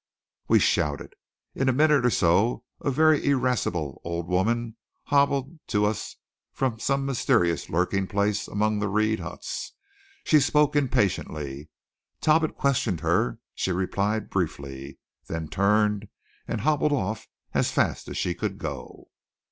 [0.47, 1.13] We shouted.
[1.53, 6.15] In a minute or so a very irascible old woman hobbled to us
[6.51, 9.73] from some mysterious lurking place among the reed huts.
[10.23, 11.69] She spoke impatiently.
[12.19, 16.07] Talbot questioned her; she replied briefly, then turned
[16.47, 19.09] and hobbled off as fast as she could go.